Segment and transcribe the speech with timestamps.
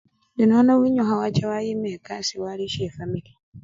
[0.33, 3.31] Indi nono winyukha wacha wayima ekasii walisya efwamili.